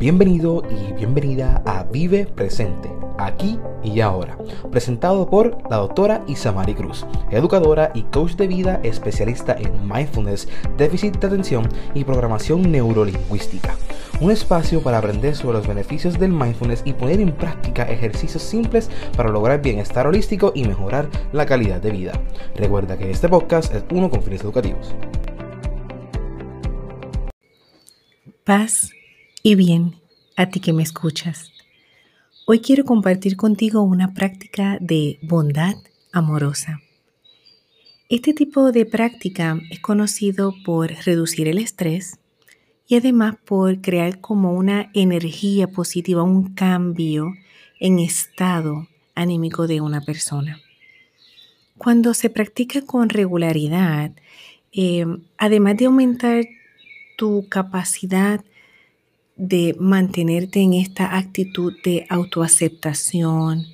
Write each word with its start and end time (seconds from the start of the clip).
Bienvenido 0.00 0.62
y 0.70 0.94
bienvenida 0.94 1.62
a 1.66 1.84
Vive 1.84 2.24
Presente, 2.24 2.90
aquí 3.18 3.58
y 3.84 4.00
ahora, 4.00 4.38
presentado 4.70 5.28
por 5.28 5.58
la 5.70 5.76
doctora 5.76 6.24
Isamari 6.26 6.72
Cruz, 6.72 7.04
educadora 7.30 7.90
y 7.94 8.04
coach 8.04 8.32
de 8.36 8.46
vida 8.46 8.80
especialista 8.82 9.54
en 9.58 9.86
mindfulness, 9.86 10.48
déficit 10.78 11.18
de 11.18 11.26
atención 11.26 11.68
y 11.92 12.04
programación 12.04 12.72
neurolingüística. 12.72 13.76
Un 14.22 14.30
espacio 14.30 14.82
para 14.82 14.96
aprender 14.96 15.36
sobre 15.36 15.58
los 15.58 15.66
beneficios 15.66 16.18
del 16.18 16.32
mindfulness 16.32 16.80
y 16.86 16.94
poner 16.94 17.20
en 17.20 17.32
práctica 17.32 17.82
ejercicios 17.82 18.42
simples 18.42 18.88
para 19.14 19.28
lograr 19.28 19.60
bienestar 19.60 20.06
holístico 20.06 20.52
y 20.54 20.64
mejorar 20.64 21.10
la 21.32 21.44
calidad 21.44 21.82
de 21.82 21.90
vida. 21.90 22.12
Recuerda 22.56 22.96
que 22.96 23.10
este 23.10 23.28
podcast 23.28 23.74
es 23.74 23.84
uno 23.92 24.08
con 24.08 24.22
fines 24.22 24.40
educativos. 24.40 24.94
Paz 28.44 28.90
y 29.42 29.54
bien 29.54 29.96
a 30.36 30.46
ti 30.50 30.60
que 30.60 30.72
me 30.72 30.82
escuchas. 30.82 31.52
Hoy 32.46 32.60
quiero 32.60 32.84
compartir 32.84 33.36
contigo 33.36 33.82
una 33.82 34.12
práctica 34.12 34.76
de 34.80 35.18
bondad 35.22 35.74
amorosa. 36.12 36.80
Este 38.08 38.34
tipo 38.34 38.72
de 38.72 38.86
práctica 38.86 39.58
es 39.70 39.80
conocido 39.80 40.54
por 40.64 40.90
reducir 41.04 41.48
el 41.48 41.58
estrés 41.58 42.18
y 42.86 42.96
además 42.96 43.36
por 43.44 43.80
crear 43.80 44.20
como 44.20 44.52
una 44.52 44.90
energía 44.94 45.68
positiva, 45.68 46.22
un 46.22 46.54
cambio 46.54 47.32
en 47.78 47.98
estado 47.98 48.88
anímico 49.14 49.66
de 49.66 49.80
una 49.80 50.00
persona. 50.00 50.60
Cuando 51.78 52.12
se 52.14 52.30
practica 52.30 52.82
con 52.82 53.08
regularidad, 53.08 54.10
eh, 54.72 55.06
además 55.38 55.76
de 55.76 55.86
aumentar 55.86 56.44
tu 57.16 57.46
capacidad 57.48 58.44
de 59.40 59.74
mantenerte 59.80 60.60
en 60.60 60.74
esta 60.74 61.16
actitud 61.16 61.72
de 61.82 62.04
autoaceptación, 62.10 63.64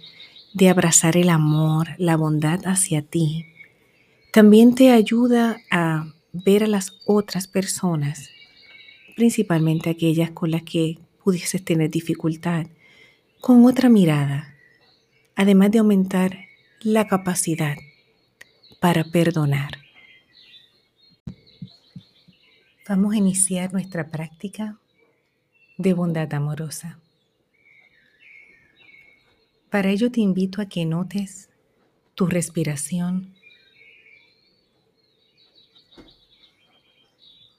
de 0.55 0.69
abrazar 0.69 1.17
el 1.17 1.29
amor, 1.29 1.89
la 1.99 2.17
bondad 2.17 2.61
hacia 2.67 3.03
ti, 3.03 3.47
también 4.33 4.77
te 4.77 4.93
ayuda 4.93 5.57
a 5.73 6.07
ver 6.33 6.63
a 6.63 6.69
las 6.69 6.93
otras 7.05 7.49
personas, 7.49 8.31
principalmente 9.17 9.91
aquellas 9.91 10.31
con 10.31 10.53
las 10.53 10.63
que 10.63 11.01
pudieses 11.25 11.65
tener 11.65 11.91
dificultad, 11.91 12.69
con 13.41 13.65
otra 13.65 13.89
mirada, 13.89 14.55
además 15.35 15.73
de 15.73 15.81
aumentar 15.81 16.39
la 16.81 17.09
capacidad 17.09 17.77
para 18.79 19.03
perdonar. 19.03 19.79
Vamos 22.89 23.15
a 23.15 23.19
iniciar 23.19 23.73
nuestra 23.73 24.07
práctica 24.13 24.79
de 25.79 25.93
bondad 25.93 26.33
amorosa. 26.33 26.99
Para 29.71 29.91
ello 29.91 30.11
te 30.11 30.21
invito 30.21 30.63
a 30.63 30.67
que 30.67 30.85
notes 30.85 31.51
tu 32.15 32.27
respiración, 32.27 33.35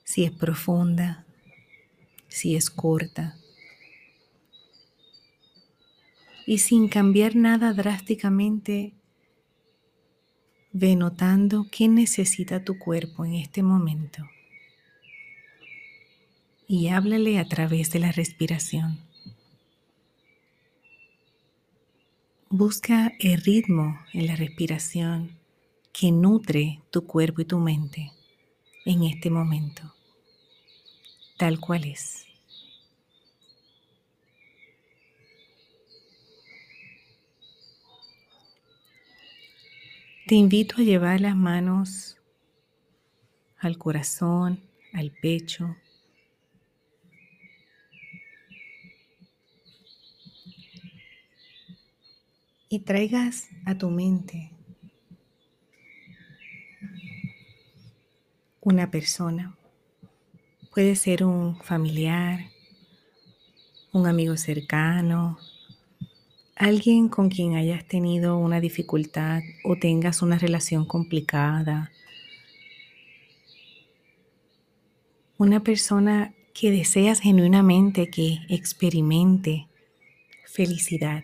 si 0.04 0.24
es 0.24 0.32
profunda, 0.32 1.26
si 2.28 2.56
es 2.56 2.70
corta, 2.70 3.38
y 6.46 6.60
sin 6.60 6.88
cambiar 6.88 7.36
nada 7.36 7.74
drásticamente, 7.74 8.94
ve 10.72 10.96
notando 10.96 11.68
qué 11.70 11.88
necesita 11.88 12.64
tu 12.64 12.80
cuerpo 12.80 13.26
en 13.26 13.34
este 13.34 13.64
momento 13.64 14.24
y 16.68 16.90
háblale 16.90 17.40
a 17.40 17.48
través 17.48 17.92
de 17.92 18.00
la 18.00 18.12
respiración. 18.12 19.00
Busca 22.50 23.14
el 23.20 23.42
ritmo 23.42 24.00
en 24.14 24.28
la 24.28 24.36
respiración 24.36 25.38
que 25.94 26.12
nutre 26.12 26.82
tu 26.92 27.06
cuerpo 27.06 27.42
y 27.42 27.46
tu 27.46 27.58
mente 27.58 28.12
en 28.86 29.04
este 29.04 29.30
momento, 29.30 29.94
tal 31.38 31.60
cual 31.60 31.86
es. 31.86 32.26
Te 40.28 40.36
invito 40.36 40.76
a 40.78 40.84
llevar 40.84 41.22
las 41.22 41.38
manos 41.38 42.18
al 43.60 43.78
corazón, 43.78 44.62
al 44.92 45.12
pecho, 45.12 45.78
y 52.70 52.80
traigas 52.80 53.50
a 53.66 53.78
tu 53.78 53.90
mente 53.90 54.52
una 58.62 58.92
persona. 58.92 59.56
Puede 60.74 60.96
ser 60.96 61.24
un 61.24 61.56
familiar, 61.62 62.40
un 63.94 64.08
amigo 64.08 64.36
cercano, 64.36 65.38
alguien 66.56 67.08
con 67.08 67.30
quien 67.30 67.56
hayas 67.56 67.88
tenido 67.88 68.38
una 68.38 68.60
dificultad 68.60 69.42
o 69.64 69.78
tengas 69.78 70.22
una 70.22 70.38
relación 70.38 70.86
complicada. 70.86 71.92
Una 75.38 75.62
persona 75.62 76.34
que 76.54 76.72
deseas 76.72 77.22
genuinamente 77.22 78.10
que 78.10 78.40
experimente 78.50 79.68
felicidad. 80.46 81.24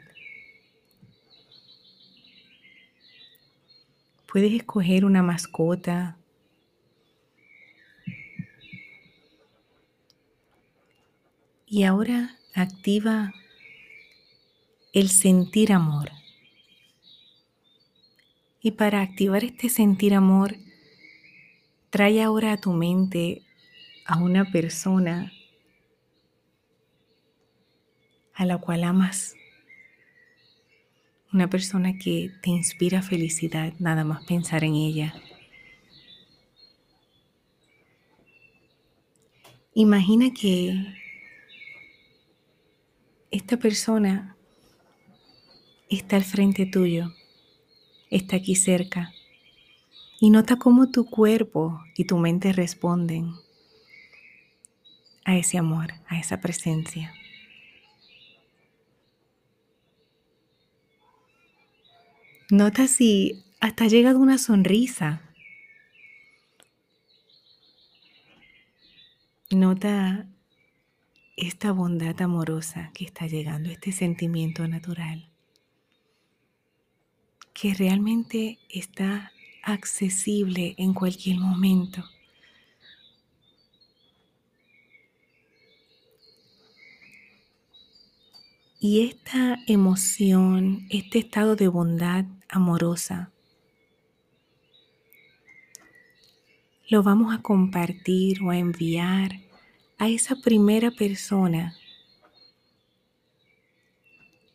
Puedes 4.34 4.52
escoger 4.54 5.06
una 5.06 5.22
mascota. 5.22 6.18
Y 11.68 11.84
ahora 11.84 12.36
activa 12.56 13.32
el 14.92 15.10
sentir 15.10 15.72
amor. 15.72 16.10
Y 18.60 18.72
para 18.72 19.02
activar 19.04 19.44
este 19.44 19.70
sentir 19.70 20.16
amor, 20.16 20.56
trae 21.92 22.24
ahora 22.24 22.54
a 22.54 22.58
tu 22.58 22.74
mente 22.74 23.44
a 24.04 24.18
una 24.18 24.52
persona 24.52 25.32
a 28.34 28.46
la 28.48 28.58
cual 28.58 28.84
amas 28.84 29.36
una 31.34 31.50
persona 31.50 31.98
que 31.98 32.32
te 32.42 32.52
inspira 32.52 33.02
felicidad 33.02 33.74
nada 33.80 34.04
más 34.04 34.24
pensar 34.26 34.64
en 34.64 34.76
ella. 34.76 35.16
Imagina 39.74 40.32
que 40.32 40.76
esta 43.32 43.58
persona 43.58 44.38
está 45.90 46.18
al 46.18 46.24
frente 46.24 46.68
tuyo, 46.68 47.12
está 48.12 48.36
aquí 48.36 48.56
cerca, 48.56 49.12
y 50.20 50.30
nota 50.30 50.58
cómo 50.58 50.92
tu 50.92 51.10
cuerpo 51.10 51.82
y 51.98 52.06
tu 52.06 52.18
mente 52.18 52.54
responden 52.54 53.34
a 55.26 55.36
ese 55.36 55.58
amor, 55.58 55.94
a 56.08 56.20
esa 56.20 56.40
presencia. 56.40 57.12
Nota 62.54 62.88
si 62.88 63.44
hasta 63.62 63.88
llega 63.88 64.16
una 64.16 64.38
sonrisa. 64.38 65.24
Nota 69.50 70.28
esta 71.36 71.72
bondad 71.72 72.22
amorosa 72.22 72.92
que 72.94 73.06
está 73.06 73.26
llegando, 73.26 73.72
este 73.72 73.92
sentimiento 73.92 74.68
natural, 74.68 75.32
que 77.56 77.74
realmente 77.74 78.60
está 78.70 79.32
accesible 79.64 80.76
en 80.78 80.94
cualquier 80.94 81.40
momento. 81.40 82.06
Y 88.80 89.08
esta 89.08 89.58
emoción, 89.66 90.86
este 90.92 91.18
estado 91.18 91.56
de 91.56 91.68
bondad 91.68 92.26
amorosa, 92.56 93.32
lo 96.88 97.02
vamos 97.04 97.34
a 97.34 97.42
compartir 97.42 98.42
o 98.42 98.52
a 98.52 98.58
enviar 98.58 99.40
a 99.98 100.10
esa 100.10 100.36
primera 100.36 100.92
persona 100.92 101.76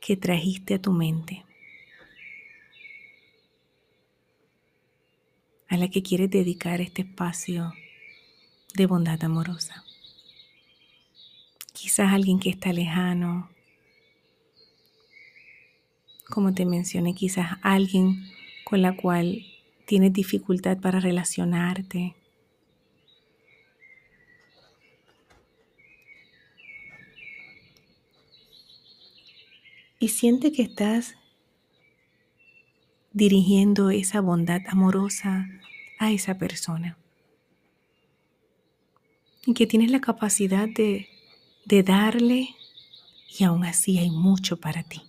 que 0.00 0.16
trajiste 0.16 0.74
a 0.74 0.80
tu 0.80 0.92
mente, 0.92 1.44
a 5.68 5.76
la 5.76 5.88
que 5.88 6.02
quieres 6.02 6.30
dedicar 6.30 6.80
este 6.80 7.02
espacio 7.02 7.72
de 8.74 8.86
bondad 8.86 9.22
amorosa. 9.24 9.84
quizás 11.72 12.12
alguien 12.12 12.40
que 12.40 12.50
está 12.50 12.72
lejano, 12.72 13.50
como 16.28 16.52
te 16.52 16.66
mencioné, 16.66 17.14
quizás 17.14 17.58
alguien 17.62 18.24
con 18.64 18.82
la 18.82 18.96
cual 18.96 19.46
tienes 19.86 20.12
dificultad 20.12 20.78
para 20.78 21.00
relacionarte. 21.00 22.14
Y 29.98 30.08
siente 30.08 30.52
que 30.52 30.62
estás 30.62 31.16
dirigiendo 33.12 33.90
esa 33.90 34.20
bondad 34.20 34.60
amorosa 34.68 35.48
a 35.98 36.12
esa 36.12 36.38
persona. 36.38 36.96
Y 39.44 39.54
que 39.54 39.66
tienes 39.66 39.90
la 39.90 40.00
capacidad 40.00 40.68
de, 40.68 41.08
de 41.64 41.82
darle 41.82 42.50
y 43.38 43.44
aún 43.44 43.64
así 43.64 43.98
hay 43.98 44.10
mucho 44.10 44.58
para 44.58 44.82
ti. 44.82 45.07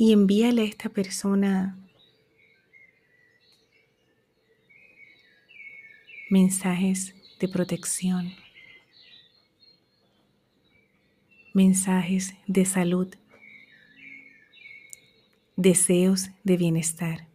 Y 0.00 0.14
envíale 0.14 0.62
a 0.62 0.64
esta 0.64 0.88
persona 0.88 1.78
mensajes 6.30 7.14
de 7.38 7.48
protección, 7.48 8.32
mensajes 11.52 12.32
de 12.46 12.64
salud, 12.64 13.14
deseos 15.56 16.30
de 16.44 16.56
bienestar. 16.56 17.29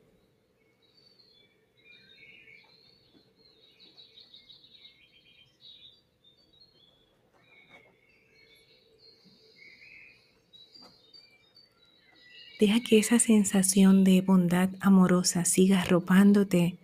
Deja 12.59 12.79
que 12.79 12.97
esa 12.97 13.19
sensación 13.19 14.05
de 14.05 14.21
bondad 14.21 14.69
amorosa 14.79 15.43
siga 15.43 15.81
arropándote 15.81 16.77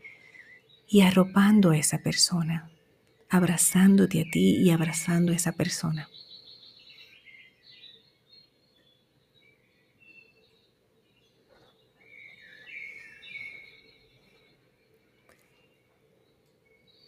y 0.88 1.02
arropando 1.02 1.72
a 1.72 1.78
esa 1.78 2.00
persona, 2.00 2.70
abrazándote 3.30 4.22
a 4.22 4.26
ti 4.30 4.58
y 4.58 4.72
abrazando 4.72 5.32
a 5.32 5.36
esa 5.36 5.54
persona. 5.54 6.10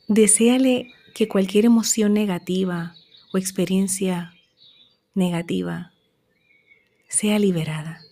Deseale 0.07 0.94
que 1.13 1.27
cualquier 1.27 1.66
emoción 1.66 2.13
negativa 2.13 2.95
o 3.33 3.38
experiencia 3.38 4.33
negativa 5.16 5.92
sea 7.09 7.39
liberada. 7.39 8.03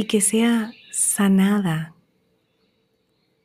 Y 0.00 0.04
que 0.04 0.22
sea 0.22 0.72
sanada 0.90 1.94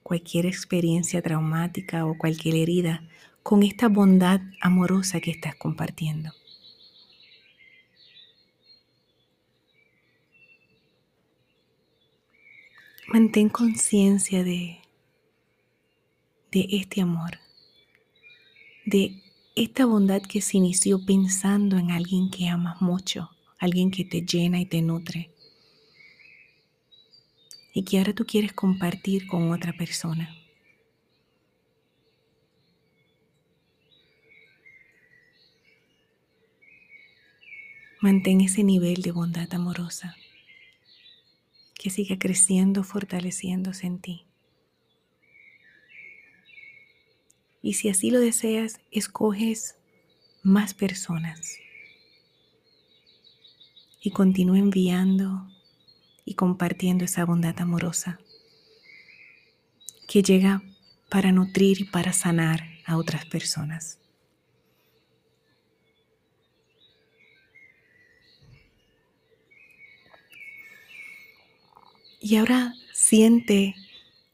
cualquier 0.03 0.45
experiencia 0.45 1.21
traumática 1.21 2.05
o 2.05 2.17
cualquier 2.17 2.55
herida 2.55 3.05
con 3.43 3.61
esta 3.61 3.89
bondad 3.89 4.39
amorosa 4.61 5.19
que 5.19 5.31
estás 5.31 5.53
compartiendo. 5.57 6.31
Mantén 13.09 13.49
conciencia 13.49 14.45
de, 14.45 14.79
de 16.53 16.67
este 16.71 17.01
amor, 17.01 17.37
de 18.85 19.21
esta 19.57 19.85
bondad 19.85 20.21
que 20.21 20.39
se 20.39 20.55
inició 20.55 21.05
pensando 21.05 21.77
en 21.77 21.91
alguien 21.91 22.29
que 22.29 22.47
amas 22.47 22.81
mucho, 22.81 23.29
alguien 23.59 23.91
que 23.91 24.05
te 24.05 24.21
llena 24.21 24.61
y 24.61 24.65
te 24.65 24.81
nutre 24.81 25.34
y 27.75 27.83
que 27.83 27.97
ahora 27.97 28.13
tú 28.13 28.25
quieres 28.25 28.53
compartir 28.53 29.27
con 29.27 29.51
otra 29.51 29.73
persona. 29.73 30.33
Mantén 38.01 38.39
ese 38.39 38.63
nivel 38.63 39.01
de 39.01 39.11
bondad 39.11 39.53
amorosa 39.53 40.15
que 41.73 41.89
siga 41.89 42.17
creciendo, 42.17 42.85
fortaleciéndose 42.85 43.87
en 43.87 43.99
ti. 43.99 44.25
Y 47.61 47.73
si 47.73 47.89
así 47.89 48.09
lo 48.09 48.21
deseas, 48.21 48.79
escoges 48.89 49.75
más 50.43 50.73
personas 50.73 51.57
y 54.01 54.11
continúa 54.11 54.59
enviando 54.59 55.54
y 56.25 56.33
compartiendo 56.33 57.05
esa 57.05 57.23
bondad 57.23 57.59
amorosa 57.61 58.19
que 60.07 60.23
llega 60.23 60.63
para 61.09 61.31
nutrir 61.31 61.81
y 61.81 61.83
para 61.85 62.11
sanar 62.11 62.63
a 62.85 62.97
otras 62.97 63.25
personas. 63.25 63.99
Y 72.19 72.37
ahora 72.37 72.73
siente 72.91 73.75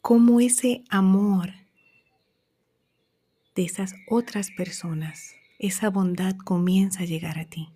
cómo 0.02 0.40
ese 0.40 0.86
amor 0.90 1.54
de 3.54 3.66
esas 3.66 3.94
otras 4.10 4.50
personas, 4.52 5.36
esa 5.60 5.90
bondad 5.90 6.38
comienza 6.38 7.02
a 7.02 7.06
llegar 7.06 7.38
a 7.38 7.46
ti. 7.46 7.70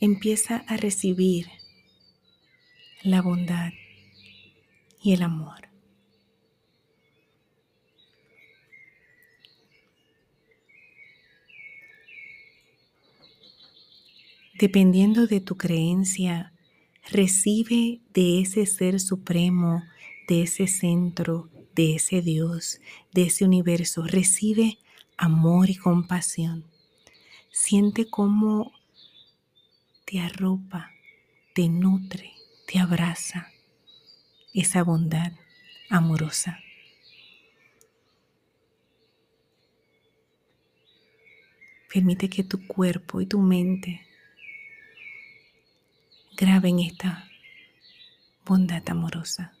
Empieza 0.00 0.64
a 0.68 0.76
recibir 0.76 1.48
la 3.02 3.22
bondad 3.22 3.72
y 5.02 5.12
el 5.12 5.22
amor. 5.22 5.68
Dependiendo 14.58 15.26
de 15.26 15.40
tu 15.40 15.56
creencia, 15.56 16.52
recibe 17.10 18.00
de 18.14 18.40
ese 18.40 18.66
ser 18.66 19.00
supremo, 19.00 19.82
de 20.28 20.42
ese 20.42 20.68
centro, 20.68 21.50
de 21.74 21.96
ese 21.96 22.22
Dios, 22.22 22.80
de 23.12 23.24
ese 23.24 23.44
universo, 23.44 24.04
recibe 24.04 24.78
amor 25.16 25.70
y 25.70 25.74
compasión. 25.74 26.64
Siente 27.50 28.08
cómo 28.08 28.72
te 30.14 30.20
arropa, 30.20 30.92
te 31.56 31.68
nutre, 31.68 32.34
te 32.68 32.78
abraza 32.78 33.50
esa 34.52 34.84
bondad 34.84 35.32
amorosa. 35.90 36.60
Permite 41.92 42.30
que 42.30 42.44
tu 42.44 42.64
cuerpo 42.64 43.22
y 43.22 43.26
tu 43.26 43.40
mente 43.40 44.06
graben 46.36 46.78
esta 46.78 47.28
bondad 48.46 48.88
amorosa 48.88 49.52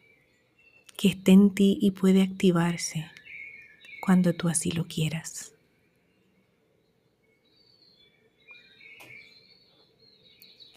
que 0.96 1.08
está 1.08 1.32
en 1.32 1.52
ti 1.52 1.78
y 1.80 1.90
puede 1.90 2.22
activarse 2.22 3.10
cuando 4.00 4.34
tú 4.34 4.48
así 4.48 4.70
lo 4.70 4.86
quieras. 4.86 5.53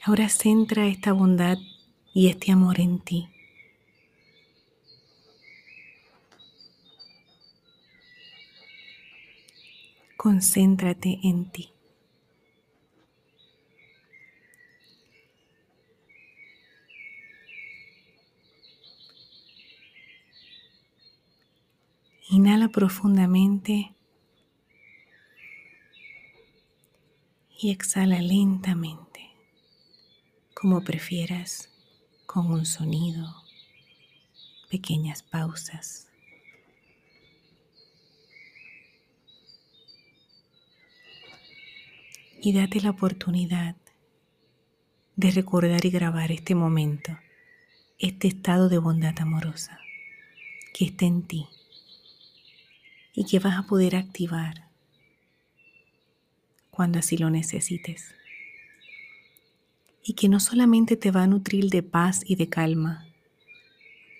Ahora 0.08 0.30
centra 0.30 0.88
esta 0.88 1.12
bondad 1.12 1.58
y 2.14 2.30
este 2.30 2.54
amor 2.54 2.80
en 2.80 3.00
ti. 3.00 3.28
Concéntrate 10.16 11.20
en 11.24 11.52
ti. 11.52 11.74
Inhala 22.30 22.70
profundamente 22.70 23.94
y 27.60 27.72
exhala 27.72 28.22
lentamente 28.22 29.07
como 30.60 30.82
prefieras, 30.82 31.70
con 32.26 32.52
un 32.52 32.66
sonido, 32.66 33.44
pequeñas 34.72 35.22
pausas. 35.22 36.08
Y 42.42 42.54
date 42.54 42.82
la 42.82 42.90
oportunidad 42.90 43.76
de 45.16 45.30
recordar 45.30 45.86
y 45.86 45.92
grabar 45.92 46.32
este 46.32 46.56
momento, 46.56 47.20
este 48.00 48.28
estado 48.28 48.68
de 48.68 48.80
bondad 48.80 49.14
amorosa 49.20 49.80
que 50.74 50.86
está 50.86 51.06
en 51.06 51.22
ti 51.22 51.46
y 53.14 53.26
que 53.26 53.38
vas 53.38 53.60
a 53.60 53.68
poder 53.68 53.96
activar 53.96 54.70
cuando 56.72 56.98
así 56.98 57.16
lo 57.16 57.30
necesites. 57.30 58.16
Y 60.10 60.14
que 60.14 60.30
no 60.30 60.40
solamente 60.40 60.96
te 60.96 61.12
va 61.12 61.24
a 61.24 61.28
nutrir 61.28 61.70
de 61.70 61.84
paz 61.84 62.22
y 62.26 62.38
de 62.38 62.48
calma, 62.48 63.06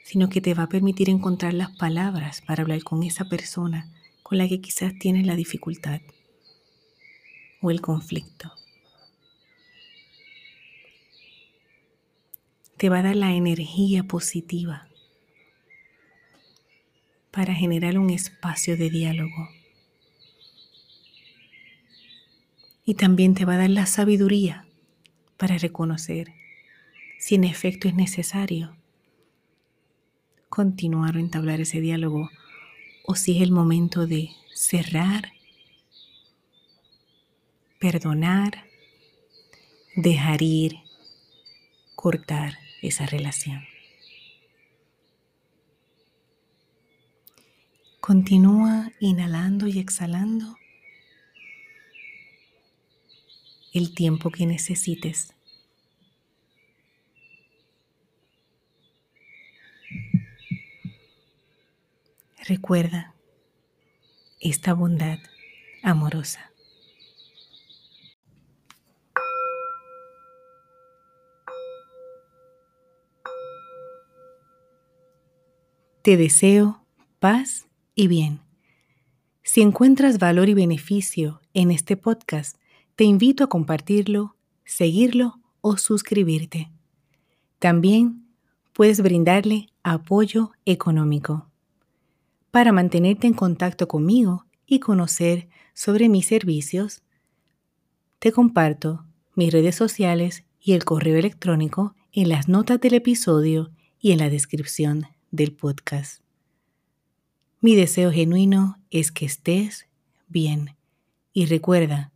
sino 0.04 0.28
que 0.28 0.42
te 0.42 0.54
va 0.54 0.64
a 0.64 0.70
permitir 0.70 1.10
encontrar 1.10 1.54
las 1.54 1.72
palabras 1.78 2.42
para 2.42 2.64
hablar 2.64 2.84
con 2.84 3.04
esa 3.04 3.30
persona 3.30 3.90
con 4.22 4.38
la 4.38 4.50
que 4.50 4.60
quizás 4.60 5.00
tienes 5.00 5.26
la 5.26 5.38
dificultad 5.38 6.02
o 7.62 7.72
el 7.72 7.80
conflicto. 7.80 8.52
Te 12.76 12.90
va 12.90 13.00
a 13.00 13.04
dar 13.04 13.16
la 13.16 13.34
energía 13.34 14.04
positiva 14.04 14.90
para 17.32 17.54
generar 17.54 17.98
un 17.98 18.10
espacio 18.10 18.76
de 18.76 18.90
diálogo. 18.90 19.48
Y 22.84 22.96
también 22.96 23.36
te 23.36 23.46
va 23.46 23.54
a 23.54 23.60
dar 23.60 23.70
la 23.70 23.86
sabiduría 23.86 24.67
para 25.38 25.58
reconocer 25.58 26.34
si 27.20 27.36
en 27.36 27.44
efecto 27.44 27.88
es 27.88 27.96
necesario 27.96 28.76
continuar 30.50 31.16
o 31.16 31.20
entablar 31.20 31.62
ese 31.62 31.82
diálogo 31.82 32.30
o 33.06 33.16
si 33.16 33.38
es 33.38 33.44
el 33.44 33.52
momento 33.52 34.08
de 34.08 34.32
cerrar, 34.54 35.32
perdonar, 37.80 38.66
dejar 39.96 40.42
ir, 40.42 40.78
cortar 41.96 42.58
esa 42.82 43.06
relación. 43.06 43.64
Continúa 48.00 48.92
inhalando 49.00 49.68
y 49.68 49.80
exhalando 49.80 50.58
el 53.78 53.94
tiempo 53.94 54.32
que 54.32 54.46
necesites. 54.46 55.34
Recuerda 62.48 63.14
esta 64.40 64.74
bondad 64.74 65.20
amorosa. 65.84 66.52
Te 76.02 76.16
deseo 76.16 76.86
paz 77.20 77.68
y 77.94 78.08
bien. 78.08 78.40
Si 79.44 79.62
encuentras 79.62 80.20
valor 80.20 80.48
y 80.48 80.54
beneficio 80.54 81.42
en 81.54 81.72
este 81.72 81.98
podcast, 81.98 82.57
te 82.98 83.04
invito 83.04 83.44
a 83.44 83.48
compartirlo, 83.48 84.36
seguirlo 84.66 85.40
o 85.62 85.78
suscribirte. 85.78 86.72
También 87.60 88.26
puedes 88.74 89.02
brindarle 89.02 89.70
apoyo 89.84 90.52
económico. 90.66 91.48
Para 92.50 92.72
mantenerte 92.72 93.28
en 93.28 93.36
contacto 93.36 93.88
conmigo 93.88 94.48
y 94.66 94.80
conocer 94.80 95.48
sobre 95.76 96.10
mis 96.10 96.26
servicios, 96.26 97.04
te 98.18 98.32
comparto 98.32 99.06
mis 99.36 99.54
redes 99.54 99.76
sociales 99.76 100.44
y 100.60 100.74
el 100.74 100.84
correo 100.84 101.18
electrónico 101.18 101.94
en 102.12 102.30
las 102.30 102.48
notas 102.48 102.82
del 102.82 102.96
episodio 102.96 103.70
y 104.00 104.12
en 104.12 104.18
la 104.18 104.32
descripción 104.32 105.06
del 105.30 105.54
podcast. 105.54 106.24
Mi 107.62 107.76
deseo 107.76 108.12
genuino 108.12 108.80
es 108.90 109.12
que 109.12 109.28
estés 109.28 109.86
bien 110.28 110.76
y 111.32 111.46
recuerda, 111.46 112.12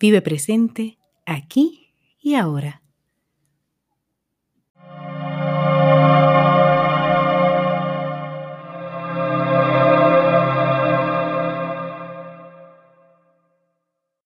vive 0.00 0.22
presente 0.22 0.98
aquí 1.26 1.92
y 2.20 2.34
ahora. 2.34 2.79